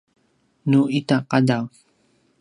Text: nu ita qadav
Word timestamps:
nu 0.69 0.81
ita 0.99 1.17
qadav 1.29 1.65